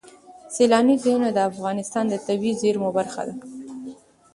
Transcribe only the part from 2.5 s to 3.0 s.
زیرمو